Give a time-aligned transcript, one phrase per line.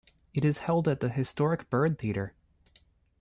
[0.33, 2.33] It is held at the historic Byrd Theatre.